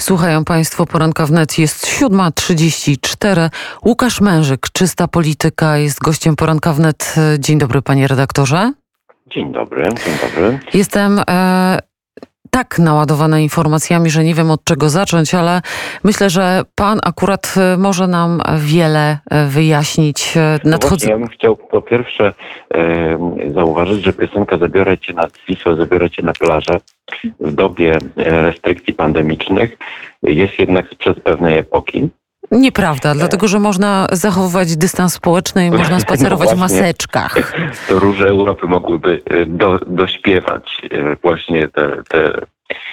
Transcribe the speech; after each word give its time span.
Słuchają 0.00 0.44
Państwo 0.44 0.86
poranka 0.86 1.26
wnet. 1.26 1.58
Jest 1.58 1.86
7.34. 1.86 3.50
Łukasz 3.84 4.20
Mężyk, 4.20 4.66
czysta 4.72 5.08
polityka, 5.08 5.76
jest 5.76 6.00
gościem 6.00 6.36
poranka 6.36 6.72
wnet. 6.72 7.14
Dzień 7.38 7.58
dobry, 7.58 7.82
panie 7.82 8.08
redaktorze. 8.08 8.72
Dzień 9.26 9.52
dobry, 9.52 9.82
dzień 9.82 10.14
dobry. 10.22 10.58
Jestem 10.74 11.20
e, 11.30 11.78
tak 12.50 12.78
naładowana 12.78 13.38
informacjami, 13.38 14.10
że 14.10 14.24
nie 14.24 14.34
wiem 14.34 14.50
od 14.50 14.64
czego 14.64 14.88
zacząć, 14.88 15.34
ale 15.34 15.60
myślę, 16.04 16.30
że 16.30 16.62
pan 16.74 16.98
akurat 17.02 17.54
e, 17.56 17.76
może 17.76 18.06
nam 18.06 18.42
wiele 18.58 19.18
e, 19.30 19.46
wyjaśnić. 19.46 20.36
E, 20.36 20.58
Nadchodzi... 20.64 21.06
No 21.06 21.12
ja 21.12 21.18
bym 21.18 21.28
chciał 21.28 21.56
po 21.56 21.82
pierwsze 21.82 22.34
e, 22.74 23.52
zauważyć, 23.54 24.04
że 24.04 24.12
piosenka 24.12 24.58
Zabiorę 24.58 24.98
cię 24.98 25.12
na 25.12 25.26
Wisłę, 25.48 25.76
zabiorę 25.76 26.10
cię 26.10 26.22
na 26.22 26.32
plażę 26.32 26.80
w 27.40 27.52
dobie 27.52 27.98
restrykcji 28.16 28.94
pandemicznych 28.94 29.78
jest 30.22 30.58
jednak 30.58 30.88
sprzed 30.90 31.20
pewnej 31.20 31.58
epoki. 31.58 32.08
Nieprawda, 32.50 33.14
dlatego 33.14 33.48
że 33.48 33.58
można 33.58 34.06
zachowywać 34.12 34.76
dystans 34.76 35.14
społeczny 35.14 35.66
i 35.66 35.70
można 35.70 36.00
spacerować 36.00 36.48
no 36.48 36.56
w 36.56 36.58
maseczkach. 36.58 37.54
To 37.88 37.98
róże 37.98 38.28
Europy 38.28 38.66
mogłyby 38.66 39.22
do, 39.46 39.78
dośpiewać 39.86 40.82
właśnie 41.22 41.68
te, 41.68 42.02
te 42.08 42.46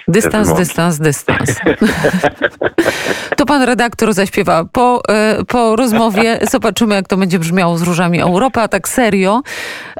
Dystans, 0.07 0.53
dystans, 0.53 0.99
dystans. 0.99 1.55
To 3.37 3.45
pan 3.45 3.63
redaktor 3.63 4.13
zaśpiewa. 4.13 4.65
Po, 4.71 5.01
e, 5.09 5.45
po 5.47 5.75
rozmowie 5.75 6.39
zobaczymy, 6.51 6.95
jak 6.95 7.07
to 7.07 7.17
będzie 7.17 7.39
brzmiało 7.39 7.77
z 7.77 7.81
różami 7.81 8.21
Europy, 8.21 8.59
a 8.59 8.67
tak 8.67 8.87
serio. 8.87 9.41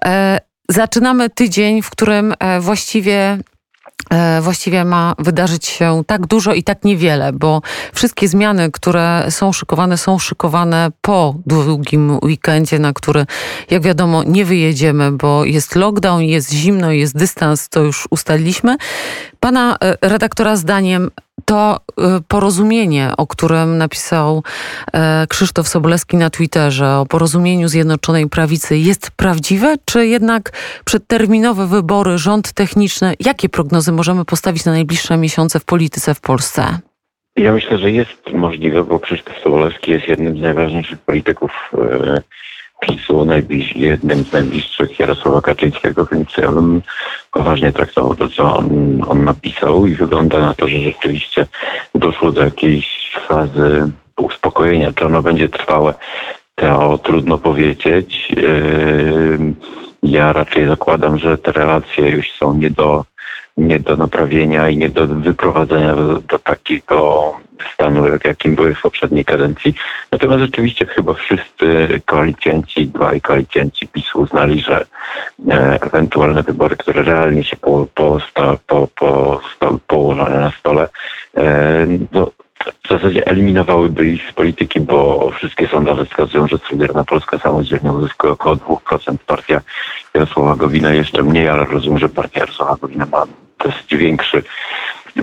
E, 0.06 0.40
zaczynamy 0.70 1.30
tydzień, 1.30 1.82
w 1.82 1.90
którym 1.90 2.34
e, 2.40 2.60
właściwie 2.60 3.38
E, 3.40 3.57
właściwie 4.42 4.86
ma 4.86 5.14
wydarzyć 5.20 5.66
się 5.66 6.04
tak 6.08 6.28
dużo 6.28 6.54
i 6.54 6.64
tak 6.64 6.84
niewiele, 6.84 7.34
bo 7.34 7.62
wszystkie 7.94 8.28
zmiany, 8.28 8.72
które 8.72 9.26
są 9.30 9.54
szykowane, 9.54 9.98
są 9.98 10.20
szykowane 10.20 10.92
po 11.02 11.36
długim 11.46 12.20
weekendzie, 12.24 12.80
na 12.80 12.94
który, 12.94 13.26
jak 13.70 13.82
wiadomo, 13.82 14.24
nie 14.24 14.46
wyjedziemy, 14.46 15.12
bo 15.12 15.46
jest 15.46 15.76
lockdown, 15.76 16.22
jest 16.22 16.54
zimno, 16.54 16.92
jest 16.92 17.18
dystans, 17.18 17.70
to 17.70 17.80
już 17.80 18.08
ustaliliśmy. 18.10 18.78
Pana 19.40 19.78
e, 19.82 19.98
redaktora 20.02 20.56
zdaniem 20.56 21.12
to 21.48 21.78
y, 21.78 22.04
porozumienie, 22.28 23.12
o 23.18 23.28
którym 23.28 23.78
napisał 23.78 24.44
e, 24.94 25.28
Krzysztof 25.30 25.68
Sobolewski 25.68 26.18
na 26.18 26.30
Twitterze, 26.30 26.98
o 26.98 27.06
porozumieniu 27.06 27.68
Zjednoczonej 27.68 28.30
Prawicy, 28.30 28.78
jest 28.78 29.12
prawdziwe, 29.12 29.76
czy 29.86 30.08
jednak 30.08 30.52
przedterminowe 30.86 31.68
wybory, 31.68 32.18
rząd 32.18 32.54
techniczny, 32.54 33.14
jakie 33.20 33.50
prognozy 33.50 33.92
możemy 33.92 34.26
postawić 34.26 34.66
na 34.66 34.72
najbliższe 34.72 35.18
miesiące 35.18 35.60
w 35.60 35.66
polityce 35.66 36.14
w 36.14 36.22
Polsce? 36.22 36.80
Ja 37.36 37.54
myślę, 37.54 37.78
że 37.78 37.92
jest 37.92 38.34
możliwe, 38.34 38.84
bo 38.84 39.00
Krzysztof 39.00 39.36
Sobolewski 39.44 39.92
jest 39.92 40.08
jednym 40.08 40.38
z 40.38 40.42
najważniejszych 40.42 41.00
polityków 41.00 41.52
e, 41.74 42.22
PiSu, 42.82 43.28
jednym 43.76 44.24
z 44.24 44.32
najbliższych 44.32 45.00
Jarosława 45.00 45.42
Kaczyńskiego, 45.42 46.08
więc 46.12 46.38
ja 46.38 46.52
bym 46.52 46.82
poważnie 47.32 47.72
traktował 47.72 48.16
to, 48.16 48.30
co 48.30 48.58
on, 48.58 49.02
on 49.08 49.24
napisał 49.24 49.88
i 49.88 49.96
wygląda 49.96 50.40
na 50.40 50.54
to, 50.54 50.68
że 50.68 50.80
rzeczywiście 50.80 51.46
doszło 51.96 52.32
do 52.32 52.44
jakiejś 52.44 53.12
fazy 53.28 53.92
uspokojenia. 54.18 54.94
Czy 54.94 55.06
ono 55.06 55.22
będzie 55.22 55.50
trwałe, 55.50 55.94
to 56.56 56.98
trudno 56.98 57.38
powiedzieć. 57.38 58.30
Yy, 58.30 59.54
ja 60.04 60.34
raczej 60.34 60.68
zakładam, 60.68 61.18
że 61.18 61.38
te 61.38 61.52
relacje 61.52 62.10
już 62.10 62.32
są 62.32 62.54
nie 62.54 62.70
do, 62.70 63.06
nie 63.58 63.80
do 63.80 63.98
naprawienia 63.98 64.70
i 64.70 64.78
nie 64.78 64.90
do 64.90 65.08
wyprowadzenia 65.08 65.96
do, 65.96 66.22
do 66.22 66.40
takiego 66.40 67.34
stanu, 67.74 68.04
jakim 68.26 68.56
były 68.56 68.76
w 68.76 68.82
poprzedniej 68.82 69.26
kadencji. 69.26 69.74
Natomiast 70.12 70.42
rzeczywiście 70.42 70.86
chyba 70.86 71.14
wszyscy 71.14 71.88
koalicjanci, 72.06 72.88
dwaj 72.88 73.22
koalicjanci 73.22 73.88
PiSu 73.88 74.20
uznali, 74.20 74.62
że 74.62 74.86
e, 75.50 75.80
ewentualne 75.82 76.44
wybory, 76.44 76.76
które 76.76 77.04
realnie 77.04 77.44
się 77.44 77.56
po, 77.56 77.88
po, 77.94 78.18
po, 78.34 78.88
po, 78.96 79.42
po 79.60 79.80
położone 79.88 80.40
na 80.40 80.52
stole, 80.52 80.90
e, 81.38 81.88
no, 82.12 82.32
w 82.86 82.90
zasadzie 82.90 83.28
eliminowałyby 83.28 84.08
ich 84.08 84.30
z 84.30 84.34
polityki, 84.34 84.80
bo 84.80 85.30
wszystkie 85.32 85.68
sondaże 85.68 86.06
wskazują, 86.06 86.48
że 86.48 86.58
Solidarna 86.58 87.04
Polska 87.04 87.38
samodzielnie 87.38 87.92
uzyskuje 87.92 88.34
około 88.34 88.56
2%. 88.56 89.18
Partia 89.28 89.62
Jarosława 90.14 90.56
Gowina 90.56 90.94
jeszcze 90.94 91.24
mniej, 91.24 91.50
ale 91.50 91.66
rozumiem, 91.66 92.00
że 92.00 92.10
partia 92.10 92.40
Jarosława 92.40 92.76
Gowina 92.82 93.06
ma 93.06 93.26
dość 93.64 93.96
większy 93.96 94.44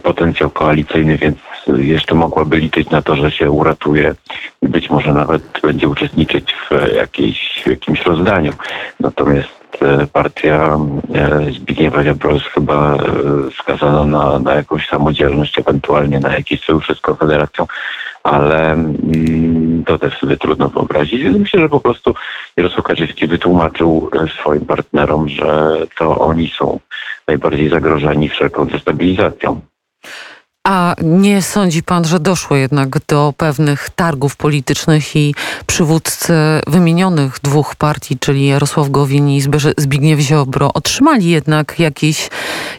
potencjał 0.03 0.51
koalicyjny, 0.51 1.17
więc 1.19 1.39
jeszcze 1.67 2.15
mogłaby 2.15 2.57
liczyć 2.57 2.91
na 2.91 3.03
to, 3.03 3.17
że 3.17 3.31
się 3.31 3.51
uratuje 3.51 4.15
i 4.63 4.69
być 4.69 4.91
może 4.91 5.13
nawet 5.13 5.43
będzie 5.63 5.89
uczestniczyć 5.89 6.53
w, 6.53 6.95
jakiejś, 6.95 7.67
jakimś 7.67 8.03
rozdaniu. 8.03 8.53
Natomiast 9.01 9.49
e, 9.83 10.07
partia 10.07 10.79
e, 11.15 11.53
Zbigniewa 11.53 12.05
Ziobro 12.05 12.33
jest 12.35 12.47
chyba 12.47 12.95
e, 12.95 13.01
skazana 13.63 14.05
na, 14.05 14.39
na 14.39 14.55
jakąś 14.55 14.89
samodzielność, 14.89 15.59
ewentualnie 15.59 16.21
na 16.21 16.35
jakieś 16.35 16.65
sojusze 16.65 16.95
z 16.95 17.01
Konfederacją, 17.01 17.67
ale 18.25 18.73
mm, 18.73 19.85
to 19.87 19.99
też 19.99 20.19
sobie 20.19 20.37
trudno 20.37 20.69
wyobrazić. 20.69 21.23
Więc 21.23 21.39
myślę, 21.39 21.61
że 21.61 21.69
po 21.69 21.81
prostu 21.81 22.15
Jarosław 22.57 22.85
Kaczyński 22.85 23.27
wytłumaczył 23.27 24.11
swoim 24.41 24.67
partnerom, 24.67 25.29
że 25.29 25.77
to 25.99 26.19
oni 26.19 26.49
są 26.59 26.81
najbardziej 27.29 27.69
zagrożeni 27.69 28.29
wszelką 28.29 28.67
destabilizacją. 28.67 29.61
A 30.69 30.95
nie 31.03 31.43
sądzi 31.43 31.83
pan, 31.83 32.05
że 32.05 32.21
doszło 32.21 32.57
jednak 32.57 32.99
do 33.09 33.35
pewnych 33.37 33.91
targów 33.91 34.37
politycznych 34.37 35.17
i 35.17 35.35
przywódcy 35.67 36.33
wymienionych 36.67 37.39
dwóch 37.43 37.77
partii, 37.77 38.19
czyli 38.19 38.47
Jarosław 38.47 38.91
Gowin 38.91 39.29
i 39.29 39.43
Zbigniew 39.79 40.21
Ziobro, 40.21 40.73
otrzymali 40.75 41.27
jednak 41.27 41.79
jakiś, 41.79 42.31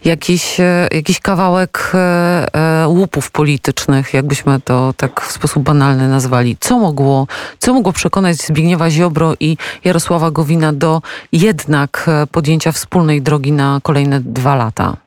jakiś, 0.06 0.59
e, 0.59 0.88
jakiś 0.91 1.19
kawałek 1.19 1.91
e, 1.94 2.84
e, 2.84 2.88
łupów 2.88 3.31
politycznych, 3.31 4.13
jakbyśmy 4.13 4.62
to 4.62 4.94
tak 4.97 5.22
w 5.22 5.31
sposób 5.31 5.63
banalny 5.63 6.09
nazwali. 6.09 6.57
Co 6.59 6.79
mogło, 6.79 7.28
co 7.59 7.73
mogło 7.73 7.94
przekonać 7.94 8.38
Zbigniewa 8.38 8.90
Ziobro 8.90 9.34
i 9.40 9.57
Jarosława 9.84 10.31
Gowina 10.31 10.73
do 10.73 11.02
jednak 11.31 12.09
podjęcia 12.31 12.72
wspólnej 12.72 13.22
drogi 13.22 13.52
na 13.52 13.79
kolejne 13.84 14.22
dwa 14.22 14.56
lata? 14.56 15.04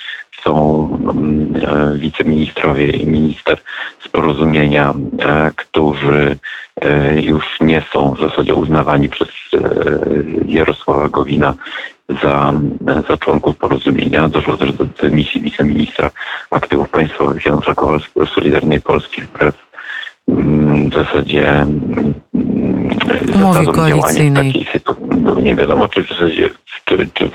są 0.44 0.90
e, 1.68 1.98
wiceministrowie 1.98 2.88
i 2.88 3.08
minister 3.08 3.58
z 4.00 4.08
porozumienia, 4.08 4.94
którzy 5.56 6.38
już 7.22 7.62
nie 7.62 7.84
są 7.94 8.14
w 8.14 8.20
zasadzie 8.20 8.56
uznawani 8.56 9.10
przez 9.10 9.30
Jarosława 10.46 11.10
Gowina 11.10 11.54
za, 12.24 12.54
za 13.10 13.18
członków 13.18 13.58
porozumienia. 13.58 14.30
Doszło 14.30 14.58
też 14.58 14.74
do 14.74 14.86
dymisji 14.86 15.42
wiceministra 15.42 16.12
aktywów 16.52 16.90
państwowych 16.90 17.46
Janusza 17.46 17.76
Kowalskiego 17.76 18.26
Solidarnej 18.26 18.82
Polski 18.82 19.22
wbrew 19.22 19.56
mm, 20.28 20.90
w 20.90 20.94
zasadzie 20.94 21.50
mm, 21.52 22.14
umowie 23.36 23.66
koalicyjnej. 23.66 24.66
No, 25.22 25.40
nie 25.40 25.56
wiadomo, 25.56 25.88
czy 25.88 26.04
w 26.04 26.10
zasadzie 26.10 26.50
czy, 26.86 27.08
czy 27.14 27.30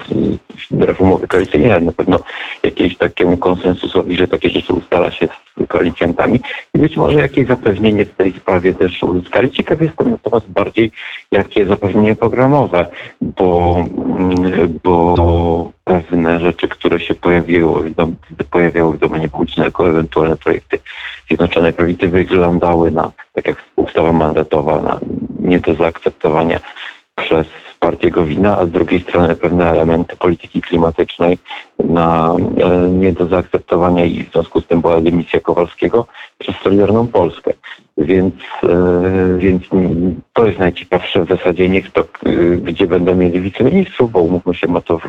wbrew 0.70 1.00
umowy 1.00 1.28
koalicyjnej, 1.28 1.72
ale 1.72 1.80
na 1.80 1.92
pewno 1.92 2.18
jakiemuś 2.62 2.96
takiemu 2.96 3.36
konsensusowi, 3.36 4.16
że 4.16 4.28
takie 4.28 4.50
rzeczy 4.50 4.72
ustala 4.72 5.10
się 5.10 5.28
koalicjantami 5.70 6.40
i 6.74 6.78
być 6.78 6.96
może 6.96 7.18
jakieś 7.18 7.46
zapewnienie 7.46 8.04
w 8.04 8.14
tej 8.14 8.32
sprawie 8.32 8.74
też 8.74 9.02
uzyskali. 9.02 9.50
Ciekaw 9.50 9.80
jestem 9.80 10.10
natomiast 10.10 10.48
bardziej 10.48 10.90
jakie 11.32 11.66
zapewnienie 11.66 12.16
programowe, 12.16 12.86
bo, 13.20 13.76
bo 14.84 15.72
pewne 15.84 16.40
rzeczy, 16.40 16.68
które 16.68 17.00
się 17.00 17.14
pojawiły, 17.14 17.92
pojawiały 18.50 18.96
w 18.96 18.98
domenie 18.98 19.28
publicznej 19.28 19.64
jako 19.64 19.88
ewentualne 19.88 20.36
projekty 20.36 20.78
Zjednoczonej 21.28 21.72
Prawicy 21.72 22.08
wyglądały 22.08 22.90
na, 22.90 23.12
tak 23.32 23.46
jak 23.46 23.56
ustawa 23.76 24.12
mandatowa, 24.12 24.82
na 24.82 25.00
nie 25.40 25.58
do 25.58 25.74
zaakceptowania 25.74 26.60
przez 27.16 27.46
partię 27.80 28.10
Gowina, 28.10 28.58
a 28.58 28.66
z 28.66 28.70
drugiej 28.70 29.00
strony 29.00 29.36
pewne 29.36 29.70
elementy 29.70 30.16
polityki 30.16 30.62
klimatycznej 30.62 31.38
na 31.78 32.34
e, 32.58 32.88
nie 32.88 33.12
do 33.12 33.26
zaakceptowania 33.26 34.04
i 34.04 34.24
w 34.24 34.32
związku 34.32 34.60
z 34.60 34.66
tym 34.66 34.80
była 34.80 35.00
dymisja 35.00 35.40
Kowalskiego 35.40 36.06
przez 36.38 36.56
Solidarną 36.56 37.06
Polskę. 37.06 37.52
Więc, 37.98 38.34
e, 38.62 39.38
więc 39.38 39.62
to 40.32 40.46
jest 40.46 40.58
najciekawsze 40.58 41.24
w 41.24 41.28
zasadzie 41.28 41.68
nie 41.68 41.82
kto, 41.82 42.00
e, 42.00 42.06
gdzie 42.56 42.86
będą 42.86 43.14
mieli 43.14 43.40
wiceministrów, 43.40 44.12
bo 44.12 44.20
umówmy 44.20 44.54
się, 44.54 44.68
ma 44.68 44.80
to 44.80 45.00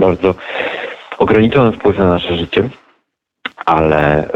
bardzo 0.00 0.34
ograniczony 1.18 1.72
wpływ 1.72 1.98
na 1.98 2.08
nasze 2.08 2.36
życie, 2.36 2.68
ale 3.66 4.28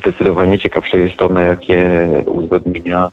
zdecydowanie 0.00 0.58
ciekawsze 0.58 0.98
jest 0.98 1.16
to, 1.16 1.28
na 1.28 1.42
jakie 1.42 2.08
uzgodnienia 2.26 3.10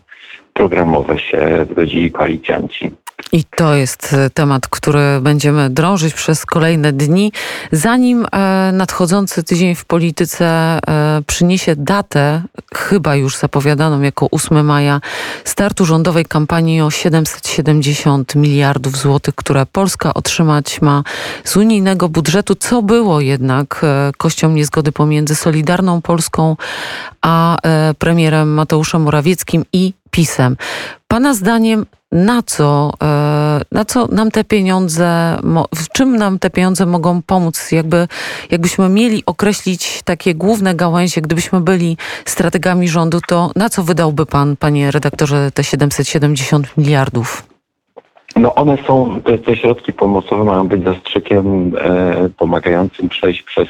programowe 0.53 1.19
się 1.19 1.65
zgodzili 1.71 2.11
koalicjanci. 2.11 2.91
I 3.31 3.43
to 3.43 3.75
jest 3.75 4.13
e, 4.13 4.29
temat, 4.29 4.67
który 4.67 5.21
będziemy 5.21 5.69
drążyć 5.69 6.13
przez 6.13 6.45
kolejne 6.45 6.93
dni. 6.93 7.31
Zanim 7.71 8.25
e, 8.31 8.71
nadchodzący 8.73 9.43
tydzień 9.43 9.75
w 9.75 9.85
polityce 9.85 10.45
e, 10.45 10.79
przyniesie 11.27 11.75
datę, 11.75 12.41
chyba 12.75 13.15
już 13.15 13.37
zapowiadaną 13.37 14.01
jako 14.01 14.27
8 14.31 14.65
maja, 14.65 15.01
startu 15.43 15.85
rządowej 15.85 16.25
kampanii 16.25 16.81
o 16.81 16.91
770 16.91 18.35
miliardów 18.35 18.97
złotych, 18.97 19.35
które 19.35 19.65
Polska 19.65 20.13
otrzymać 20.13 20.81
ma 20.81 21.03
z 21.43 21.57
unijnego 21.57 22.09
budżetu, 22.09 22.55
co 22.55 22.81
było 22.81 23.21
jednak 23.21 23.85
kością 24.17 24.49
niezgody 24.49 24.91
pomiędzy 24.91 25.35
Solidarną 25.35 26.01
Polską 26.01 26.55
a 27.21 27.57
premierem 27.99 28.53
Mateuszem 28.53 29.01
Morawieckim 29.01 29.65
i 29.73 29.93
PiSem. 30.11 30.57
Pana 31.07 31.33
zdaniem 31.33 31.85
na 32.11 32.41
co, 32.41 32.91
e, 33.03 33.61
na 33.71 33.85
co 33.85 34.07
nam 34.07 34.31
te 34.31 34.43
pieniądze, 34.43 35.37
w 35.75 35.89
czym 35.89 36.15
nam 36.15 36.39
te 36.39 36.49
pieniądze 36.49 36.85
mogą 36.85 37.21
pomóc? 37.21 37.71
Jakby, 37.71 38.07
jakbyśmy 38.51 38.89
mieli 38.89 39.23
określić 39.25 40.01
takie 40.03 40.35
główne 40.35 40.75
gałęzie, 40.75 41.21
gdybyśmy 41.21 41.61
byli 41.61 41.97
strategami 42.25 42.87
rządu, 42.87 43.19
to 43.27 43.51
na 43.55 43.69
co 43.69 43.83
wydałby 43.83 44.25
pan, 44.25 44.57
panie 44.57 44.91
redaktorze, 44.91 45.51
te 45.51 45.63
770 45.63 46.77
miliardów? 46.77 47.43
No 48.35 48.55
one 48.55 48.77
są, 48.87 49.21
te, 49.45 49.55
środki 49.55 49.93
pomocowe 49.93 50.43
mają 50.43 50.67
być 50.67 50.83
zastrzykiem 50.83 51.73
e, 51.77 52.29
pomagającym 52.37 53.09
przejść 53.09 53.43
przez, 53.43 53.67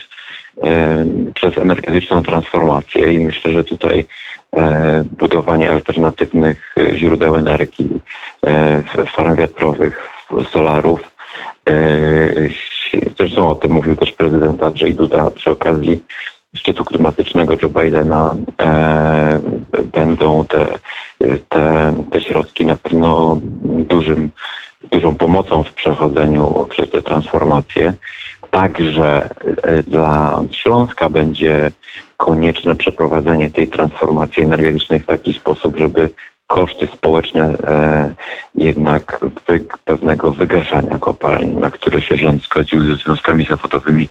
przez 1.34 1.58
energetyczną 1.58 2.24
transformację 2.24 3.14
i 3.14 3.20
myślę, 3.20 3.52
że 3.52 3.64
tutaj 3.64 4.06
E, 4.56 5.04
budowanie 5.18 5.72
alternatywnych 5.72 6.76
źródeł 6.96 7.36
energii, 7.36 7.90
e, 8.46 8.84
farm 9.06 9.36
wiatrowych, 9.36 10.10
solarów. 10.52 11.12
E, 11.70 11.74
zresztą 13.18 13.50
o 13.50 13.56
tym 13.56 13.72
mówił 13.72 13.96
też 13.96 14.12
prezydent 14.12 14.64
Andrzej 14.64 14.96
Duda 14.96 15.32
przy 15.32 15.52
okazji 15.52 16.04
szczytu 16.56 16.86
klimatycznego 16.86 17.54
Joe 17.62 17.70
Bidena. 17.70 18.36
Będą 19.94 20.46
te, 20.46 20.68
te, 21.50 21.94
te 22.12 22.22
środki 22.22 22.66
na 22.66 22.76
pewno 22.76 23.40
dużym, 23.64 24.30
dużą 24.92 25.16
pomocą 25.16 25.64
w 25.64 25.74
przechodzeniu 25.74 26.68
przez 26.70 26.90
tę 26.90 27.02
transformację. 27.02 27.94
Także 28.52 29.30
dla 29.88 30.44
Śląska 30.52 31.10
będzie 31.10 31.72
konieczne 32.18 32.76
przeprowadzenie 32.76 33.52
tej 33.52 33.68
transformacji 33.68 34.44
energetycznej 34.44 35.00
w 35.00 35.06
taki 35.06 35.34
sposób, 35.34 35.78
żeby 35.78 36.10
koszty 36.48 36.88
społeczne 36.88 37.44
e, 37.44 38.14
jednak 38.56 39.20
wy, 39.48 39.66
pewnego 39.86 40.32
wygaszania 40.32 41.00
kopalń, 41.00 41.60
na 41.60 41.72
które 41.72 42.02
się 42.02 42.18
rząd 42.18 42.44
zgodził 42.44 42.84
ze 42.84 42.96
związkami 42.96 43.46
zawodowymi 43.46 44.10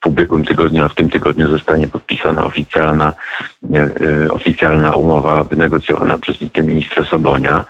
w 0.00 0.06
ubiegłym 0.06 0.44
tygodniu, 0.44 0.84
a 0.84 0.88
w 0.88 0.94
tym 0.94 1.10
tygodniu 1.10 1.48
zostanie 1.50 1.88
podpisana 1.88 2.44
oficjalna, 2.44 3.12
e, 3.74 3.78
e 3.78 4.32
oficjalna 4.32 4.92
umowa 4.92 5.44
wynegocjowana 5.44 6.18
przez 6.18 6.38
wiceministra 6.38 7.04
Sobonia. 7.04 7.64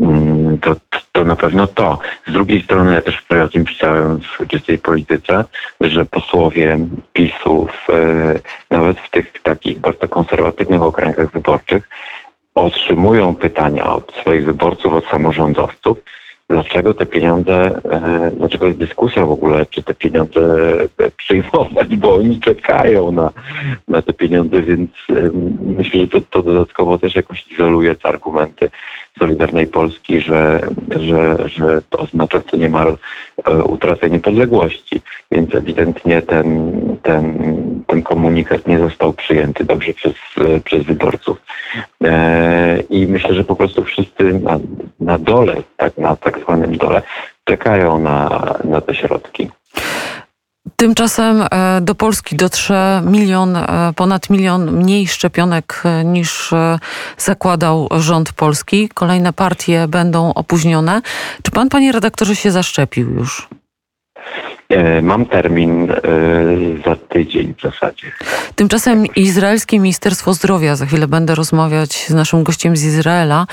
Mm, 0.00 0.58
to, 0.58 0.76
to 1.12 1.24
na 1.24 1.36
pewno 1.36 1.66
to. 1.66 1.98
Z 2.26 2.32
drugiej 2.32 2.62
strony 2.62 2.94
ja 2.94 3.00
też 3.00 3.24
o 3.44 3.48
tym 3.48 3.64
pisałem 3.64 4.20
w 4.20 4.46
czystej 4.46 4.78
polityce, 4.78 5.44
że 5.80 6.04
posłowie 6.04 6.78
PiSu 7.12 7.66
w, 7.66 7.90
e, 7.90 8.40
nawet 8.70 9.00
w 9.00 9.10
tych 9.10 9.42
takich 9.42 9.78
bardzo 9.78 10.08
konserwatywnych 10.08 10.82
okręgach 10.82 11.32
wyborczych 11.32 11.88
otrzymują 12.54 13.34
pytania 13.34 13.94
od 13.94 14.12
swoich 14.14 14.44
wyborców, 14.44 14.92
od 14.92 15.04
samorządowców, 15.04 15.98
dlaczego 16.48 16.94
te 16.94 17.06
pieniądze, 17.06 17.80
e, 17.90 18.30
dlaczego 18.36 18.66
jest 18.66 18.78
dyskusja 18.78 19.26
w 19.26 19.30
ogóle, 19.30 19.66
czy 19.66 19.82
te 19.82 19.94
pieniądze 19.94 20.72
przyjmować, 21.16 21.96
bo 21.96 22.14
oni 22.14 22.40
czekają 22.40 23.12
na, 23.12 23.30
na 23.88 24.02
te 24.02 24.12
pieniądze, 24.12 24.62
więc 24.62 24.90
myślę, 25.60 26.00
że 26.00 26.08
to, 26.08 26.20
to 26.20 26.42
dodatkowo 26.42 26.98
też 26.98 27.14
jakoś 27.14 27.46
izoluje 27.52 27.94
te 27.94 28.08
argumenty 28.08 28.70
Solidarnej 29.18 29.66
Polski, 29.66 30.20
że, 30.20 30.60
że, 31.00 31.48
że 31.48 31.82
to 31.90 31.98
oznacza 31.98 32.40
co 32.50 32.56
niemal 32.56 32.96
e, 33.44 33.62
utratę 33.62 34.10
niepodległości, 34.10 35.00
więc 35.30 35.54
ewidentnie 35.54 36.22
ten, 36.22 36.72
ten, 37.02 37.34
ten 37.86 38.02
komunikat 38.02 38.66
nie 38.66 38.78
został 38.78 39.12
przyjęty 39.12 39.64
dobrze 39.64 39.94
przez, 39.94 40.14
przez 40.64 40.84
wyborców. 40.84 41.42
E, 42.04 42.80
I 42.90 43.06
myślę, 43.06 43.34
że 43.34 43.44
po 43.44 43.56
prostu 43.56 43.84
wszyscy 43.84 44.24
na, 44.24 44.58
na 45.00 45.18
dole, 45.18 45.56
tak, 45.76 45.98
na 45.98 46.16
tak 46.16 46.38
zwanym 46.38 46.76
dole, 46.76 47.02
czekają 47.44 47.98
na, 47.98 48.54
na 48.64 48.80
te 48.80 48.94
środki. 48.94 49.50
Tymczasem 50.80 51.42
e, 51.42 51.80
do 51.80 51.94
Polski 51.94 52.36
dotrze 52.36 53.02
milion, 53.04 53.56
e, 53.56 53.92
ponad 53.96 54.30
milion 54.30 54.72
mniej 54.72 55.08
szczepionek 55.08 55.82
e, 55.84 56.04
niż 56.04 56.54
zakładał 57.18 57.88
rząd 57.90 58.32
polski. 58.32 58.88
Kolejne 58.88 59.32
partie 59.32 59.88
będą 59.88 60.34
opóźnione. 60.34 61.02
Czy 61.42 61.50
pan, 61.50 61.68
panie 61.68 61.92
redaktorze, 61.92 62.36
się 62.36 62.50
zaszczepił 62.50 63.10
już? 63.14 63.48
E, 64.70 65.02
mam 65.02 65.26
termin 65.26 65.90
e, 65.90 65.96
za 66.84 66.96
tydzień 66.96 67.54
w 67.58 67.62
zasadzie. 67.62 68.12
Tymczasem 68.54 69.06
Izraelskie 69.16 69.78
Ministerstwo 69.78 70.34
Zdrowia, 70.34 70.76
za 70.76 70.86
chwilę 70.86 71.06
będę 71.08 71.34
rozmawiać 71.34 72.06
z 72.08 72.14
naszym 72.14 72.42
gościem 72.42 72.76
z 72.76 72.84
Izraela, 72.84 73.46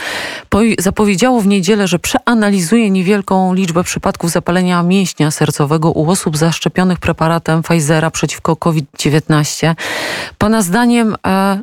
zapowiedziało 0.80 1.42
w 1.42 1.48
niedzielę, 1.48 1.88
że 1.88 2.00
przeanalizuje 2.00 2.90
niewielką 2.90 3.54
liczbę 3.54 3.84
przypadków 3.84 4.32
zapalenia 4.32 4.84
mięśnia 4.84 5.32
sercowego 5.32 5.92
u 5.92 6.10
osób 6.10 6.38
zaszczepionych 6.38 7.00
preparatem 7.00 7.62
Pfizera 7.62 8.12
przeciwko 8.12 8.56
COVID-19. 8.56 9.76
Pana 10.38 10.62
zdaniem 10.62 11.16
e, 11.28 11.60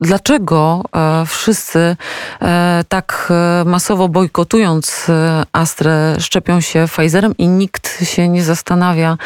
Dlaczego 0.00 0.82
e, 0.96 1.26
wszyscy 1.26 1.96
e, 2.42 2.84
tak 2.88 3.28
e, 3.30 3.64
masowo 3.64 4.08
bojkotując 4.08 5.06
Astrę 5.52 6.16
szczepią 6.20 6.60
się 6.60 6.86
Pfizerem 6.88 7.36
i 7.38 7.48
nikt 7.48 8.04
się 8.04 8.28
nie 8.28 8.44
zastanawia, 8.44 9.18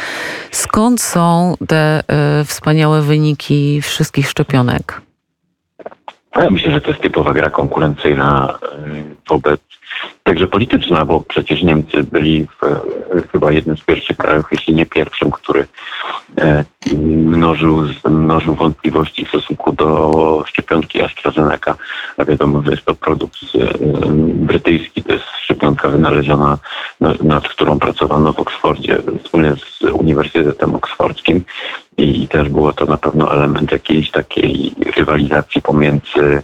skąd 0.53 1.03
są 1.03 1.55
te 1.69 2.03
wspaniałe 2.47 3.03
wyniki 3.03 3.83
wszystkich 3.83 4.31
szczepionek? 4.31 5.10
Ja 6.37 6.51
myślę, 6.51 6.73
że 6.73 6.81
to 6.81 6.91
jest 6.91 7.03
typowa 7.03 7.33
gra 7.33 7.51
konkurencyjna 7.51 8.59
wobec 9.29 9.61
także 10.23 10.47
polityczna, 10.47 11.05
bo 11.05 11.21
przecież 11.21 11.63
Niemcy 11.63 12.05
byli 12.05 12.47
w, 12.47 12.81
chyba 13.33 13.53
jednym 13.53 13.77
z 13.77 13.85
pierwszych 13.85 14.17
krajów, 14.17 14.47
jeśli 14.53 14.75
nie 14.75 14.87
pierwszym, 14.87 15.31
który 15.31 15.67
e, 16.39 16.65
mnożył, 17.27 17.87
mnożył 18.11 18.55
wątpliwości 18.55 19.25
w 19.25 19.29
stosunku 19.29 19.73
do 19.73 20.45
szczepionki 20.47 21.03
AstraZeneca. 21.03 21.75
A 22.17 22.25
wiadomo, 22.25 22.63
że 22.63 22.71
jest 22.71 22.85
to 22.85 22.95
produkt 22.95 23.39
e, 23.55 23.79
brytyjski, 24.25 25.03
to 25.03 25.13
jest 25.13 25.25
szczepionka 25.43 25.89
wynaleziona, 25.89 26.59
nad 27.23 27.49
którą 27.49 27.79
pracowano 27.79 28.33
w 28.33 28.39
Oksfordzie 28.39 28.99
wspólnie 29.25 29.53
z 29.57 29.83
Uniwersytetem 29.83 30.75
Oksfordzkim 30.75 31.45
i 32.01 32.29
też 32.29 32.49
było 32.49 32.73
to 32.73 32.85
na 32.85 32.97
pewno 32.97 33.33
element 33.33 33.73
jakiejś 33.73 34.11
takiej 34.11 34.75
rywalizacji 34.97 35.63
pomiędzy 35.63 36.43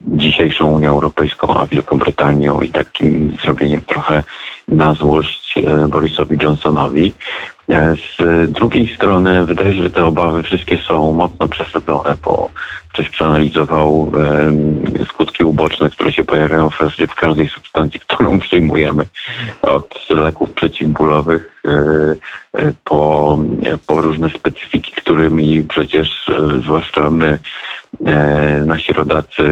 dzisiejszą 0.00 0.66
Unią 0.66 0.90
Europejską 0.90 1.54
a 1.54 1.66
Wielką 1.66 1.98
Brytanią 1.98 2.60
i 2.60 2.68
takim 2.68 3.36
zrobieniem 3.42 3.80
trochę 3.80 4.22
na 4.68 4.94
złość 4.94 5.54
e, 5.58 5.88
Borisowi 5.88 6.36
Johnsonowi. 6.42 7.12
E, 7.70 7.94
z 7.96 8.50
drugiej 8.52 8.94
strony 8.94 9.46
wydaje 9.46 9.76
się, 9.76 9.82
że 9.82 9.90
te 9.90 10.04
obawy 10.04 10.42
wszystkie 10.42 10.78
są 10.78 11.12
mocno 11.12 11.48
przesadzone, 11.48 12.16
bo 12.24 12.50
ktoś 12.92 13.08
przeanalizował 13.08 14.12
e, 15.00 15.04
skutki 15.04 15.44
uboczne, 15.44 15.90
które 15.90 16.12
się 16.12 16.24
pojawiają 16.24 16.70
w 16.70 16.78
w 17.08 17.14
każdej 17.14 17.48
substancji, 17.48 18.00
którą 18.00 18.38
przyjmujemy, 18.48 19.06
od 19.62 20.06
leków 20.10 20.52
przeciwbólowych 20.52 21.62
po, 22.84 23.38
po 23.86 24.00
różne 24.00 24.30
specyfiki, 24.30 24.92
którymi 24.92 25.62
przecież 25.62 26.30
zwłaszcza 26.62 27.10
my, 27.10 27.38
nasi 28.66 28.92
rodacy 28.92 29.42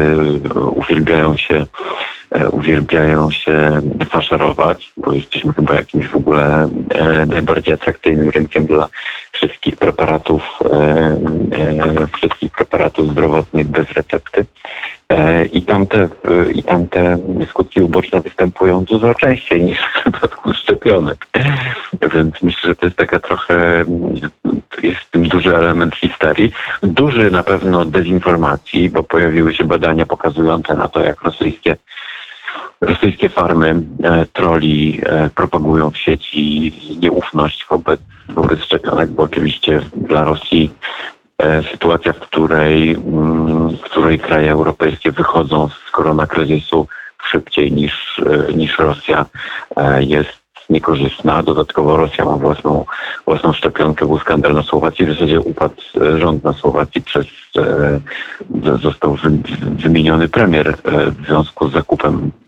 uwielbiają 0.75 1.37
się 1.37 1.65
E, 1.65 2.16
uwielbiają 2.51 3.31
się 3.31 3.81
faszerować, 4.09 4.93
bo 4.97 5.13
jesteśmy 5.13 5.53
chyba 5.53 5.75
jakimś 5.75 6.07
w 6.07 6.15
ogóle 6.15 6.69
e, 6.89 7.25
najbardziej 7.25 7.73
atrakcyjnym 7.73 8.29
rynkiem 8.29 8.65
dla 8.65 8.87
wszystkich 9.31 9.75
preparatów, 9.75 10.59
wszystkich 12.17 12.51
preparatów 12.51 13.11
zdrowotnych 13.11 13.67
bez 13.67 13.91
recepty. 13.91 14.45
I 15.53 15.61
tamte, 15.61 16.09
I 16.53 16.63
tamte 16.63 17.17
skutki 17.49 17.81
uboczne 17.81 18.21
występują 18.21 18.83
dużo 18.83 19.13
częściej 19.15 19.63
niż 19.63 19.79
w 19.79 20.01
przypadku 20.01 20.53
szczepionek. 20.53 21.27
Więc 22.13 22.41
myślę, 22.41 22.69
że 22.69 22.75
to 22.75 22.85
jest 22.85 22.97
taka 22.97 23.19
trochę, 23.19 23.85
jest 24.83 24.99
w 24.99 25.11
tym 25.11 25.27
duży 25.27 25.55
element 25.55 25.95
histerii. 25.95 26.51
Duży 26.83 27.31
na 27.31 27.43
pewno 27.43 27.85
dezinformacji, 27.85 28.89
bo 28.89 29.03
pojawiły 29.03 29.53
się 29.53 29.63
badania 29.63 30.05
pokazujące 30.05 30.75
na 30.75 30.87
to, 30.87 31.03
jak 31.03 31.21
rosyjskie 31.21 31.77
rosyjskie 32.81 33.29
farmy 33.29 33.83
e, 34.03 34.25
troli 34.33 35.01
e, 35.05 35.29
propagują 35.35 35.91
w 35.91 35.97
sieci 35.97 36.73
nieufność 37.01 37.65
wobec, 37.69 37.99
wobec 38.29 38.59
szczepionek, 38.59 39.09
bo 39.09 39.23
oczywiście 39.23 39.81
dla 39.95 40.23
Rosji 40.23 40.71
e, 41.37 41.63
sytuacja, 41.63 42.13
w 42.13 42.19
której, 42.19 42.91
mm, 42.91 43.69
w 43.69 43.81
której 43.81 44.19
kraje 44.19 44.51
europejskie 44.51 45.11
wychodzą 45.11 45.69
z 45.69 45.91
koronakryzysu 45.91 46.87
szybciej 47.31 47.71
niż, 47.71 48.21
niż 48.55 48.79
Rosja 48.79 49.25
jest 49.99 50.29
niekorzystna. 50.69 51.43
Dodatkowo 51.43 51.97
Rosja 51.97 52.25
ma 52.25 52.37
własną, 52.37 52.85
własną 53.25 53.53
szczepionkę. 53.53 54.05
Był 54.05 54.19
skandal 54.19 54.53
na 54.53 54.63
Słowacji. 54.63 55.05
W 55.05 55.13
zasadzie 55.13 55.39
upadł 55.39 55.81
rząd 56.17 56.43
na 56.43 56.53
Słowacji 56.53 57.01
przez 57.01 57.25
został 58.81 59.17
wymieniony 59.61 60.27
premier 60.27 60.77
w 60.85 61.25
związku 61.25 61.69
z 61.69 61.73
zakupem 61.73 62.31
E, 62.31 62.46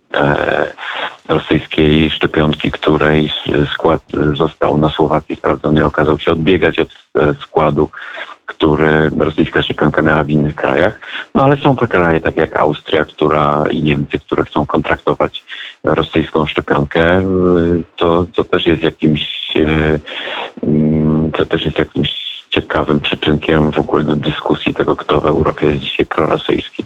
rosyjskiej 1.27 2.09
szczepionki, 2.09 2.71
której 2.71 3.31
skład 3.73 4.01
został 4.33 4.77
na 4.77 4.89
Słowacji 4.89 5.35
sprawdzony 5.35 5.85
okazał 5.85 6.19
się 6.19 6.31
odbiegać 6.31 6.79
od 6.79 6.89
e, 6.89 7.33
składu, 7.33 7.89
który 8.45 9.09
rosyjska 9.19 9.61
szczepionka 9.61 10.01
miała 10.01 10.23
w 10.23 10.29
innych 10.29 10.55
krajach. 10.55 10.99
No 11.35 11.43
ale 11.43 11.57
są 11.57 11.75
to 11.75 11.87
kraje 11.87 12.21
takie 12.21 12.41
jak 12.41 12.57
Austria, 12.57 13.05
która 13.05 13.63
i 13.71 13.83
Niemcy, 13.83 14.19
które 14.19 14.45
chcą 14.45 14.65
kontraktować 14.65 15.43
rosyjską 15.83 16.45
szczepionkę. 16.45 17.23
To, 17.95 18.25
to 18.35 18.43
też 18.43 18.67
jest 18.67 18.83
jakimś 18.83 19.53
e, 19.55 19.99
mm, 20.63 21.31
to 21.31 21.45
też 21.45 21.65
jest 21.65 21.79
jakimś 21.79 22.29
ciekawym 22.49 22.99
przyczynkiem 22.99 23.71
w 23.71 23.79
ogóle 23.79 24.03
do 24.03 24.15
dyskusji 24.15 24.73
tego, 24.73 24.95
kto 24.95 25.21
w 25.21 25.25
Europie 25.25 25.65
jest 25.65 25.79
dzisiaj 25.79 26.05
prorosyjski. 26.05 26.85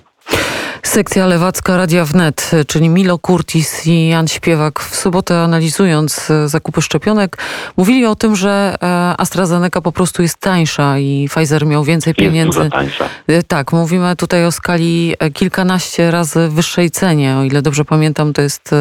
Sekcja 0.84 1.28
lewacka 1.28 1.78
Radia 1.78 2.06
Wnet, 2.06 2.52
czyli 2.68 2.90
Milo 2.90 3.18
Kurtis 3.18 3.88
i 3.88 4.08
Jan 4.08 4.28
Śpiewak 4.28 4.80
w 4.80 4.96
sobotę 4.96 5.40
analizując 5.40 6.32
e, 6.32 6.50
zakupy 6.50 6.82
szczepionek, 6.82 7.38
mówili 7.78 8.06
o 8.06 8.16
tym, 8.16 8.36
że 8.36 8.76
e, 8.82 8.88
AstraZeneca 9.18 9.82
po 9.82 9.92
prostu 9.92 10.22
jest 10.22 10.38
tańsza 10.38 11.00
i 11.00 11.28
Pfizer 11.30 11.66
miał 11.66 11.84
więcej 11.84 12.16
pieniędzy. 12.16 12.60
Jest 12.60 12.72
tańsza. 12.72 13.10
E, 13.28 13.44
tak, 13.44 13.72
mówimy 13.74 14.16
tutaj 14.16 14.46
o 14.46 14.52
skali 14.52 15.16
kilkanaście 15.34 16.12
razy 16.12 16.50
wyższej 16.50 16.92
cenie. 16.92 17.38
O 17.38 17.44
ile 17.44 17.62
dobrze 17.62 17.86
pamiętam, 17.86 18.34
to 18.34 18.42
jest 18.42 18.76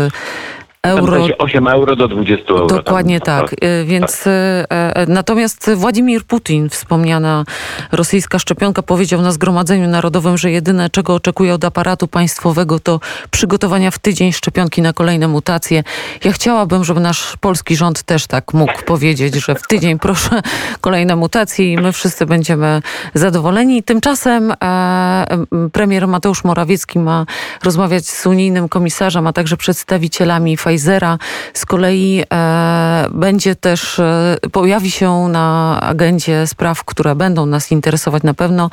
euro. 0.87 1.27
8 1.39 1.69
euro 1.69 1.97
do 1.97 2.09
20 2.09 2.45
euro. 2.49 2.67
Dokładnie 2.67 3.21
tam, 3.21 3.41
tak. 3.41 3.51
tak. 3.51 3.59
Więc 3.85 4.25
tak. 4.69 5.09
natomiast 5.09 5.71
Władimir 5.75 6.25
Putin, 6.25 6.69
wspomniana 6.69 7.45
rosyjska 7.93 8.39
szczepionka, 8.39 8.83
powiedział 8.83 9.23
na 9.23 9.33
Zgromadzeniu 9.33 9.89
Narodowym, 9.89 10.39
że 10.39 10.51
jedyne, 10.51 10.91
czego 10.91 11.15
oczekuje 11.15 11.55
od 11.55 11.65
aparatu 11.65 12.09
państwowego, 12.09 12.81
to 12.81 13.01
przygotowania 13.31 13.91
w 13.91 13.99
tydzień 13.99 14.33
szczepionki 14.33 14.83
na 14.83 14.93
kolejne 14.93 15.29
mutacje. 15.29 15.85
Ja 16.25 16.33
chciałabym, 16.33 16.85
żeby 16.85 17.01
nasz 17.01 17.37
polski 17.41 17.77
rząd 17.77 18.03
też 18.03 18.27
tak 18.27 18.55
mógł 18.55 18.83
powiedzieć, 18.87 19.35
że 19.35 19.55
w 19.55 19.67
tydzień 19.67 19.99
proszę 19.99 20.43
kolejne 20.81 21.17
mutacje 21.17 21.73
i 21.73 21.77
my 21.77 21.93
wszyscy 21.93 22.27
będziemy 22.27 22.83
zadowoleni. 23.15 23.83
Tymczasem 23.83 24.53
e, 24.65 25.27
premier 25.73 26.09
Mateusz 26.09 26.45
Morawiecki 26.45 26.99
ma 26.99 27.27
rozmawiać 27.65 28.07
z 28.07 28.27
unijnym 28.27 28.69
komisarzem, 28.69 29.27
a 29.27 29.33
także 29.33 29.57
przedstawicielami 29.57 30.57
Pfizera. 30.57 30.72
Z 30.79 31.67
kolei 31.67 32.25
e, 32.33 33.07
będzie 33.11 33.55
też, 33.55 33.99
e, 33.99 34.37
pojawi 34.53 34.91
się 34.91 35.29
na 35.29 35.79
agendzie 35.81 36.47
spraw, 36.47 36.85
które 36.85 37.15
będą 37.15 37.47
nas 37.47 37.71
interesować 37.71 38.23
na 38.23 38.35
pewno. 38.35 38.71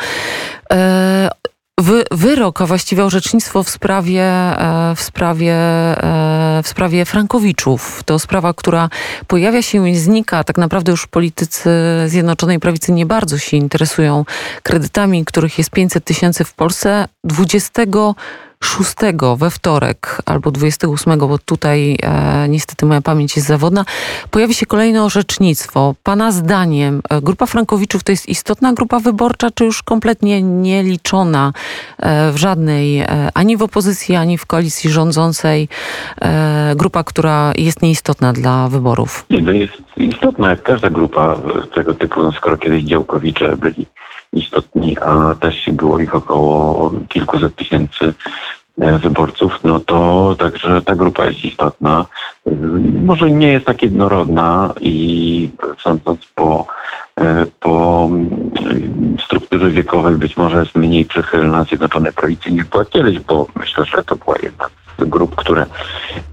E, 0.73 1.29
wy, 1.79 2.03
wyrok, 2.11 2.61
a 2.61 2.65
właściwie 2.65 3.05
orzecznictwo 3.05 3.63
w 3.63 3.69
sprawie, 3.69 4.23
e, 4.23 4.93
w 4.95 5.01
sprawie, 5.01 5.53
e, 5.53 6.61
w 6.63 6.67
sprawie 6.67 7.05
Frankowiczów. 7.05 8.03
To 8.05 8.19
sprawa, 8.19 8.53
która 8.53 8.89
pojawia 9.27 9.61
się 9.61 9.89
i 9.89 9.95
znika. 9.95 10.43
Tak 10.43 10.57
naprawdę 10.57 10.91
już 10.91 11.07
politycy 11.07 11.69
Zjednoczonej 12.05 12.59
Prawicy 12.59 12.91
nie 12.91 13.05
bardzo 13.05 13.37
się 13.37 13.57
interesują 13.57 14.25
kredytami, 14.63 15.25
których 15.25 15.57
jest 15.57 15.69
500 15.69 16.03
tysięcy 16.03 16.43
w 16.43 16.53
Polsce. 16.53 17.07
20 17.23 17.81
6 18.63 18.95
we 19.37 19.49
wtorek 19.49 20.21
albo 20.25 20.51
28, 20.51 21.19
bo 21.19 21.37
tutaj 21.37 21.97
e, 22.03 22.49
niestety 22.49 22.85
moja 22.85 23.01
pamięć 23.01 23.35
jest 23.35 23.47
zawodna, 23.47 23.85
pojawi 24.31 24.53
się 24.53 24.65
kolejne 24.65 25.03
orzecznictwo. 25.03 25.95
Pana 26.03 26.31
zdaniem 26.31 27.01
e, 27.09 27.21
grupa 27.21 27.45
Frankowiczów 27.45 28.03
to 28.03 28.11
jest 28.11 28.29
istotna 28.29 28.73
grupa 28.73 28.99
wyborcza, 28.99 29.51
czy 29.51 29.65
już 29.65 29.83
kompletnie 29.83 30.41
nieliczona 30.41 31.53
e, 31.97 32.31
w 32.31 32.37
żadnej, 32.37 32.99
e, 32.99 33.29
ani 33.33 33.57
w 33.57 33.63
opozycji, 33.63 34.15
ani 34.15 34.37
w 34.37 34.45
koalicji 34.45 34.89
rządzącej, 34.89 35.67
e, 36.21 36.73
grupa, 36.75 37.03
która 37.03 37.51
jest 37.57 37.81
nieistotna 37.81 38.33
dla 38.33 38.69
wyborów? 38.69 39.25
Nie, 39.29 39.45
to 39.45 39.51
jest 39.51 39.73
istotna 39.97 40.49
jak 40.49 40.63
każda 40.63 40.89
grupa 40.89 41.35
tego 41.75 41.93
typu, 41.93 42.23
no 42.23 42.31
skoro 42.31 42.57
kiedyś 42.57 42.83
działkowicze 42.83 43.57
byli 43.57 43.85
istotni, 44.33 44.97
a 44.99 45.35
też 45.35 45.69
było 45.71 45.99
ich 45.99 46.15
około 46.15 46.91
kilkuset 47.09 47.55
tysięcy 47.55 48.13
e, 48.81 48.99
wyborców, 48.99 49.59
no 49.63 49.79
to 49.79 50.35
także 50.39 50.81
ta 50.81 50.95
grupa 50.95 51.25
jest 51.25 51.45
istotna. 51.45 52.05
Może 53.05 53.31
nie 53.31 53.47
jest 53.47 53.65
tak 53.65 53.81
jednorodna 53.81 54.73
i 54.81 55.49
sądząc 55.83 56.25
po, 56.35 56.67
e, 57.19 57.45
po 57.59 58.07
mm, 58.11 59.17
strukturze 59.25 59.69
wiekowej 59.69 60.15
być 60.15 60.37
może 60.37 60.59
jest 60.59 60.75
mniej 60.75 61.05
przychylna 61.05 61.63
Zjednoczonej 61.63 62.13
Prawicy 62.13 62.51
niż 62.51 62.65
była 62.65 62.85
kiedyś, 62.85 63.19
bo 63.19 63.47
myślę, 63.55 63.85
że 63.85 64.03
to 64.03 64.15
była 64.15 64.35
jedna 64.43 64.65
z 64.99 65.03
grup, 65.03 65.35
które 65.35 65.65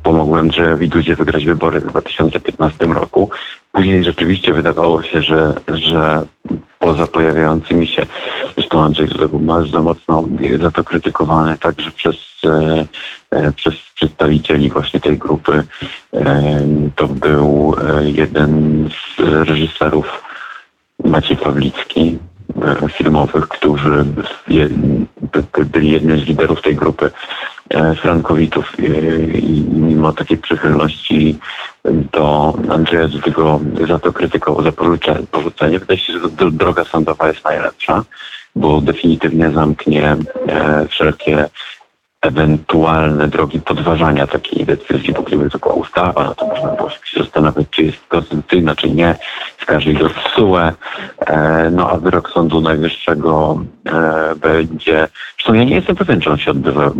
pomogły 0.02 0.38
Andrzejowi 0.38 0.88
Dudzie 0.88 1.16
wygrać 1.16 1.44
wybory 1.44 1.80
w 1.80 1.86
2015 1.86 2.86
roku. 2.86 3.30
Później 3.76 4.04
rzeczywiście 4.04 4.52
wydawało 4.52 5.02
się, 5.02 5.22
że, 5.22 5.54
że 5.68 6.26
poza 6.78 7.06
pojawiającymi 7.06 7.86
się, 7.86 8.06
zresztą 8.54 8.82
Andrzej 8.82 9.08
był 9.08 9.38
bardzo 9.38 9.82
mocno 9.82 10.24
za 10.60 10.70
to 10.70 10.84
krytykowany 10.84 11.58
także 11.58 11.90
przez, 11.90 12.16
e, 12.46 12.86
e, 13.30 13.52
przez 13.52 13.74
przedstawicieli 13.94 14.70
właśnie 14.70 15.00
tej 15.00 15.18
grupy. 15.18 15.64
E, 16.14 16.60
to 16.96 17.08
był 17.08 17.76
jeden 18.02 18.88
z 18.90 19.20
reżyserów 19.48 20.22
Maciej 21.04 21.36
Pawlicki, 21.36 22.18
filmowych, 22.92 23.48
którzy 23.48 24.04
byli 25.72 25.90
jednym 25.90 26.18
z 26.18 26.22
liderów 26.22 26.62
tej 26.62 26.74
grupy 26.74 27.10
Frankowitów 28.02 28.80
i 29.34 29.64
mimo 29.70 30.12
takiej 30.12 30.38
przychylności 30.38 31.38
do 31.92 32.54
Andrzeja 32.70 33.08
Dudygo 33.08 33.60
za 33.88 33.98
to 33.98 34.12
krytykował, 34.12 34.62
za 34.62 34.72
porzucenie. 35.30 35.78
Wydaje 35.78 35.98
się, 35.98 36.12
że 36.12 36.50
droga 36.50 36.84
sądowa 36.84 37.28
jest 37.28 37.44
najlepsza, 37.44 38.04
bo 38.56 38.80
definitywnie 38.80 39.50
zamknie 39.50 40.16
e, 40.48 40.86
wszelkie 40.88 41.48
ewentualne 42.26 43.28
drogi 43.28 43.60
podważania 43.60 44.26
takiej 44.26 44.66
decyzji, 44.66 45.12
bo 45.12 45.22
gdyby 45.22 45.50
to 45.50 45.58
była 45.58 45.74
ustawa, 45.74 46.24
no 46.24 46.34
to 46.34 46.46
można 46.46 46.68
było 46.68 46.90
się 46.90 47.20
zastanawiać, 47.22 47.66
czy 47.70 47.82
jest 47.82 47.98
konstytucyjna, 48.08 48.76
czy 48.76 48.90
nie, 48.90 49.16
skarży 49.62 49.92
do 49.92 50.10
TSUE, 50.10 50.72
e, 51.26 51.70
no 51.70 51.90
a 51.90 51.96
wyrok 51.96 52.30
Sądu 52.30 52.60
Najwyższego 52.60 53.64
e, 53.86 54.34
będzie, 54.36 55.08
zresztą 55.34 55.54
ja 55.54 55.64
nie 55.64 55.74
jestem 55.74 55.96
pewien, 55.96 56.20
czy 56.20 56.30
on 56.30 56.38
się 56.38 56.50
odbywa, 56.50 56.90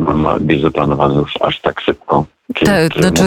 jest 0.49 0.63
zaplanowany 0.63 1.15
już 1.15 1.35
aż 1.41 1.61
tak 1.61 1.81
szybko. 1.81 2.25
Te, 2.55 2.89
znaczy, 3.01 3.23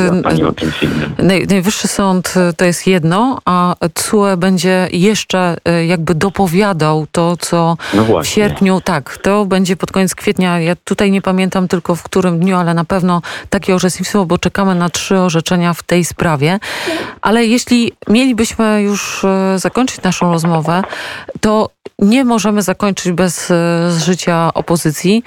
naj, 1.17 1.47
Najwyższy 1.47 1.87
Sąd 1.87 2.33
e, 2.37 2.53
to 2.53 2.65
jest 2.65 2.87
jedno, 2.87 3.39
a 3.45 3.75
CUE 3.93 4.37
będzie 4.37 4.87
jeszcze 4.91 5.57
e, 5.65 5.85
jakby 5.85 6.15
dopowiadał 6.15 7.07
to, 7.11 7.37
co 7.37 7.77
no 7.93 8.23
w 8.23 8.27
sierpniu, 8.27 8.81
tak, 8.81 9.17
to 9.17 9.45
będzie 9.45 9.75
pod 9.75 9.91
koniec 9.91 10.15
kwietnia. 10.15 10.59
Ja 10.59 10.75
tutaj 10.75 11.11
nie 11.11 11.21
pamiętam 11.21 11.67
tylko 11.67 11.95
w 11.95 12.03
którym 12.03 12.39
dniu, 12.39 12.57
ale 12.57 12.73
na 12.73 12.85
pewno 12.85 13.21
takie 13.49 13.75
orzecznictwo, 13.75 14.25
bo 14.25 14.37
czekamy 14.37 14.75
na 14.75 14.89
trzy 14.89 15.17
orzeczenia 15.17 15.73
w 15.73 15.83
tej 15.83 16.05
sprawie. 16.05 16.59
Ale 17.21 17.45
jeśli 17.45 17.91
mielibyśmy 18.09 18.81
już 18.81 19.23
e, 19.23 19.59
zakończyć 19.59 20.01
naszą 20.01 20.31
rozmowę, 20.31 20.81
to 21.41 21.69
nie 21.99 22.25
możemy 22.25 22.61
zakończyć 22.61 23.11
bez 23.11 23.51
życia 23.97 24.53
opozycji. 24.53 25.23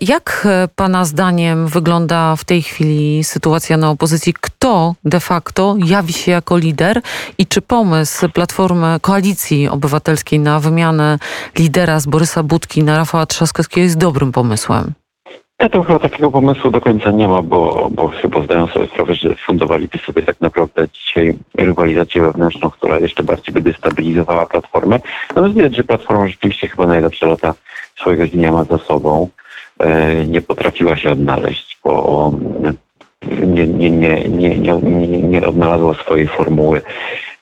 Jak 0.00 0.48
Pana 0.76 1.04
zdaniem 1.04 1.66
wygląda 1.66 2.36
w 2.36 2.44
tej 2.44 2.62
chwili 2.62 2.97
sytuacja 3.22 3.76
na 3.76 3.90
opozycji? 3.90 4.34
Kto 4.40 4.94
de 5.04 5.20
facto 5.20 5.76
jawi 5.86 6.12
się 6.12 6.30
jako 6.32 6.56
lider 6.56 7.00
i 7.38 7.46
czy 7.46 7.60
pomysł 7.62 8.28
Platformy 8.28 9.00
Koalicji 9.00 9.68
Obywatelskiej 9.68 10.38
na 10.40 10.60
wymianę 10.60 11.18
lidera 11.58 12.00
z 12.00 12.06
Borysa 12.06 12.42
Budki 12.42 12.82
na 12.82 12.96
Rafała 12.96 13.26
Trzaskowskiego 13.26 13.84
jest 13.84 13.98
dobrym 13.98 14.32
pomysłem? 14.32 14.92
Ja 15.60 15.68
to 15.68 15.82
chyba 15.82 15.98
takiego 15.98 16.30
pomysłu 16.30 16.70
do 16.70 16.80
końca 16.80 17.10
nie 17.10 17.28
ma, 17.28 17.42
bo, 17.42 17.88
bo 17.92 18.08
chyba 18.08 18.42
zdają 18.42 18.66
sobie 18.66 18.86
sprawę, 18.86 19.14
że 19.14 19.34
fundowaliby 19.34 19.98
sobie 19.98 20.22
tak 20.22 20.40
naprawdę 20.40 20.88
dzisiaj 20.88 21.38
rywalizację 21.54 22.22
wewnętrzną, 22.22 22.70
która 22.70 22.98
jeszcze 22.98 23.22
bardziej 23.22 23.54
by 23.54 23.60
destabilizowała 23.60 24.46
platformę. 24.46 25.00
Natomiast 25.28 25.54
widać, 25.54 25.76
że 25.76 25.84
platforma 25.84 26.28
rzeczywiście 26.28 26.68
chyba 26.68 26.86
najlepsze 26.86 27.26
lata 27.26 27.54
swojego 28.00 28.26
dnia 28.26 28.52
ma 28.52 28.64
za 28.64 28.78
sobą. 28.78 29.28
E, 29.78 30.26
nie 30.26 30.40
potrafiła 30.42 30.96
się 30.96 31.10
odnaleźć, 31.10 31.78
bo 31.84 32.32
nie, 33.46 33.66
nie, 33.66 33.90
nie, 33.90 34.28
nie, 34.28 34.56
nie, 34.56 35.22
nie, 35.22 35.46
odnalazła 35.46 35.94
swojej 35.94 36.28
formuły 36.28 36.82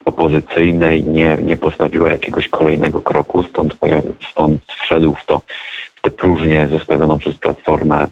opozycyjnej, 0.04 1.04
nie, 1.04 1.38
nie 1.42 1.56
postawiła 1.56 2.10
jakiegoś 2.10 2.48
kolejnego 2.48 3.00
kroku, 3.00 3.42
stąd, 3.42 3.76
stąd 4.30 4.60
wszedł 4.82 5.14
w 5.14 5.26
to 5.26 5.40
tę 6.02 6.10
próżnię 6.10 6.68
zostawioną 6.70 7.18
przez 7.18 7.36
Platformę 7.36 8.06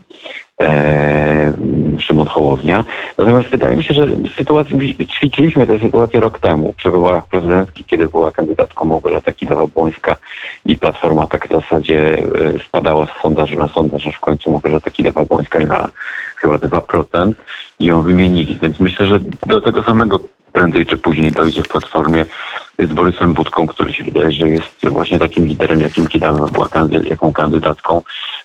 e, 0.61 1.53
Szymon 1.99 2.27
Hołownia. 2.27 2.85
Natomiast 3.19 3.49
wydaje 3.49 3.77
mi 3.77 3.85
się, 3.85 3.95
że 3.95 4.07
sytuację, 4.37 4.79
ćwiczyliśmy 5.07 5.67
tę 5.67 5.79
sytuację 5.79 6.21
rok 6.21 6.39
temu 6.39 6.73
przy 6.73 6.91
wyborach 6.91 7.27
prezydenckich, 7.27 7.87
kiedy 7.87 8.09
była 8.09 8.33
kandydatką 8.33 8.85
Małgorzata 8.85 9.33
Kidawa-Błońska 9.33 10.17
i 10.67 10.77
Platforma 10.77 11.27
tak 11.27 11.49
w 11.49 11.53
zasadzie 11.53 12.19
e, 12.19 12.65
spadała 12.69 13.07
z 13.07 13.23
sondażu 13.23 13.59
na 13.59 13.69
sondaż, 13.69 14.07
aż 14.07 14.15
w 14.15 14.21
końcu 14.21 14.51
Małgorzata 14.51 14.91
Kidawa-Błońska 14.91 15.69
miała 15.69 15.89
chyba 16.37 16.55
2% 16.55 17.33
i 17.79 17.85
ją 17.85 18.03
wymienili. 18.03 18.59
Więc 18.63 18.81
myślę, 18.81 19.07
że 19.07 19.21
do 19.47 19.61
tego 19.61 19.83
samego 19.83 20.21
prędzej 20.53 20.87
czy 20.87 20.97
później 20.97 21.33
dojdzie 21.33 21.63
w 21.63 21.69
Platformie 21.69 22.27
z 22.79 22.93
Borysem 22.93 23.35
Budką, 23.35 23.67
który 23.67 23.93
się 23.93 24.05
wydaje, 24.05 24.33
że 24.33 24.49
jest 24.49 24.89
właśnie 24.89 25.19
takim 25.19 25.47
liderem, 25.47 25.81
jakim 25.81 26.07
Kidawa 26.07 26.47
była 26.47 26.69
jaką 27.05 27.33
kandydatką 27.33 28.03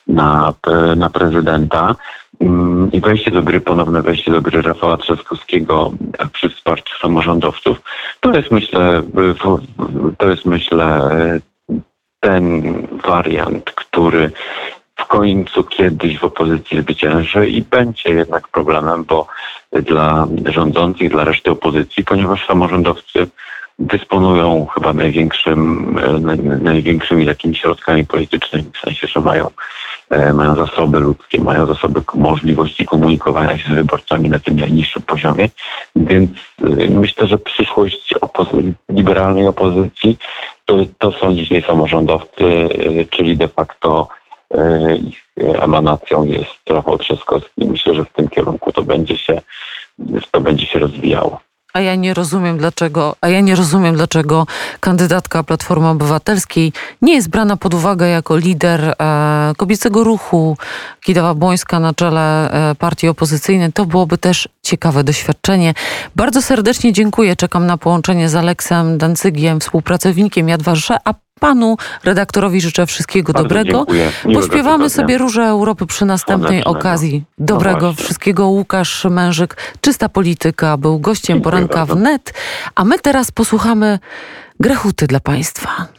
na, 0.07 0.53
na 0.95 1.09
prezydenta. 1.09 1.95
Mm, 2.41 2.91
I 2.91 3.01
wejście 3.01 3.31
do 3.31 3.43
gry, 3.43 3.61
ponowne 3.61 4.01
wejście 4.01 4.31
do 4.31 4.41
gry 4.41 4.61
Rafała 4.61 4.97
Trzaskowskiego 4.97 5.91
przy 6.33 6.49
wsparciu 6.49 6.97
samorządowców, 7.01 7.81
to 8.19 8.31
jest 8.31 8.51
myślę, 8.51 9.03
to 10.17 10.29
jest 10.29 10.45
myślę 10.45 11.09
ten 12.19 12.63
wariant, 13.07 13.71
który 13.71 14.31
końcu 15.09 15.63
kiedyś 15.63 16.19
w 16.19 16.23
opozycji 16.23 16.81
zwycięży 16.81 17.47
i 17.47 17.61
będzie 17.61 18.09
jednak 18.09 18.47
problemem, 18.47 19.03
bo 19.03 19.27
dla 19.71 20.27
rządzących, 20.45 21.09
dla 21.09 21.23
reszty 21.23 21.51
opozycji, 21.51 22.03
ponieważ 22.03 22.47
samorządowcy 22.47 23.27
dysponują 23.79 24.67
chyba 24.75 24.93
największym, 24.93 25.59
e, 25.97 26.19
największymi 26.63 27.25
takimi 27.25 27.55
środkami 27.55 28.05
politycznymi, 28.05 28.65
w 28.73 28.79
sensie, 28.79 29.07
że 29.07 29.19
mają, 29.19 29.49
e, 30.09 30.33
mają 30.33 30.55
zasoby 30.55 30.99
ludzkie, 30.99 31.41
mają 31.41 31.65
zasoby 31.65 32.01
możliwości 32.13 32.85
komunikowania 32.85 33.57
się 33.57 33.73
z 33.73 33.75
wyborcami 33.75 34.29
na 34.29 34.39
tym 34.39 34.59
najniższym 34.59 35.01
poziomie, 35.01 35.49
więc 35.95 36.31
e, 36.61 36.89
myślę, 36.89 37.27
że 37.27 37.37
przyszłość 37.37 38.13
opozy 38.13 38.73
liberalnej 38.89 39.47
opozycji 39.47 40.17
to, 40.65 40.77
to 40.97 41.11
są 41.11 41.35
dzisiaj 41.35 41.61
samorządowcy, 41.61 42.69
czyli 43.09 43.37
de 43.37 43.47
facto 43.47 44.07
ich 45.01 45.29
emanacją 45.37 46.23
jest 46.23 46.59
Rafał 46.69 46.97
Trzaskowski. 46.97 47.65
Myślę, 47.65 47.95
że 47.95 48.05
w 48.05 48.13
tym 48.13 48.29
kierunku 48.29 48.71
to 48.71 48.83
będzie 48.83 49.17
się, 49.17 49.41
to 50.31 50.41
będzie 50.41 50.65
się 50.65 50.79
rozwijało. 50.79 51.39
A 51.73 51.81
ja 51.81 51.95
nie 51.95 52.13
rozumiem 52.13 52.57
dlaczego, 52.57 53.15
a 53.21 53.29
ja 53.29 53.41
nie 53.41 53.55
rozumiem 53.55 53.95
dlaczego 53.95 54.45
kandydatka 54.79 55.43
Platformy 55.43 55.87
Obywatelskiej 55.87 56.73
nie 57.01 57.15
jest 57.15 57.29
brana 57.29 57.57
pod 57.57 57.73
uwagę 57.73 58.07
jako 58.07 58.37
lider 58.37 58.81
e, 58.83 59.53
kobiecego 59.57 60.03
ruchu 60.03 60.57
Kidawa 61.01 61.33
Błońska 61.33 61.79
na 61.79 61.93
czele 61.93 62.51
e, 62.51 62.75
partii 62.75 63.07
opozycyjnej. 63.07 63.73
To 63.73 63.85
byłoby 63.85 64.17
też 64.17 64.49
ciekawe 64.61 65.03
doświadczenie. 65.03 65.73
Bardzo 66.15 66.41
serdecznie 66.41 66.93
dziękuję. 66.93 67.35
Czekam 67.35 67.65
na 67.65 67.77
połączenie 67.77 68.29
z 68.29 68.35
Aleksem 68.35 68.97
Dancygiem, 68.97 69.59
współpracownikiem 69.59 70.49
Jadwarsze, 70.49 70.97
a 71.05 71.13
panu 71.39 71.77
redaktorowi 72.03 72.61
życzę 72.61 72.85
wszystkiego 72.85 73.33
Bardzo 73.33 73.47
dobrego. 73.47 73.85
Pośpiewamy 74.33 74.89
sobie 74.89 75.17
Róże 75.17 75.43
Europy 75.43 75.85
przy 75.85 76.05
następnej 76.05 76.63
okazji. 76.63 77.23
Dobrego 77.37 77.87
no 77.87 77.93
wszystkiego. 77.93 78.47
Łukasz 78.47 79.05
Mężyk, 79.09 79.57
Czysta 79.81 80.09
Polityka, 80.09 80.77
był 80.77 80.99
gościem 80.99 81.37
Dziękuję 81.37 81.51
poranka 81.51 81.75
bardzo. 81.75 81.95
wnet. 81.95 82.33
A 82.75 82.83
my 82.83 82.99
teraz 82.99 83.31
posłuchamy 83.31 83.99
Grechuty 84.59 85.07
dla 85.07 85.19
Państwa. 85.19 85.87